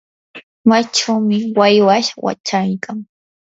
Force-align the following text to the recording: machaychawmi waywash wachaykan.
machaychawmi 0.69 1.37
waywash 1.59 2.09
wachaykan. 2.25 2.97